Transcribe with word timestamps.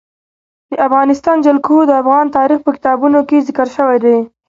د 0.71 0.73
افغانستان 0.87 1.37
جلکو 1.45 1.77
د 1.85 1.91
افغان 2.01 2.25
تاریخ 2.37 2.59
په 2.63 2.71
کتابونو 2.77 3.19
کې 3.27 3.45
ذکر 3.47 3.67
شوی 3.75 3.97
دي. 4.05 4.17